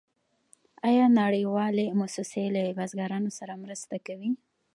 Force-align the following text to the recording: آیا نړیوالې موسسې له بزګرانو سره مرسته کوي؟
آیا 0.89 1.05
نړیوالې 1.19 1.85
موسسې 1.99 2.43
له 2.55 2.61
بزګرانو 2.77 3.31
سره 3.39 3.53
مرسته 3.63 3.95
کوي؟ 4.07 4.31